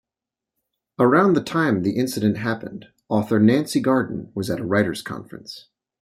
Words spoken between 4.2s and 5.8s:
was at a writers' conference.